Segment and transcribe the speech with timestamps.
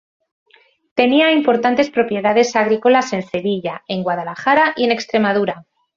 [0.95, 5.67] Tenía importantes propiedades agrícolas en Sevilla, en Guadalajara y en Extremadura.